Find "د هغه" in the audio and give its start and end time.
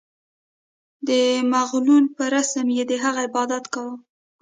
2.91-3.19